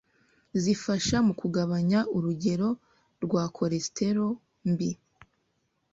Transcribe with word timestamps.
zifasha 0.61 1.17
mu 1.27 1.33
kugabanya 1.41 1.99
urugero 2.17 2.69
rwa 3.23 3.43
cholesterol 3.55 4.31
mbi 4.71 4.91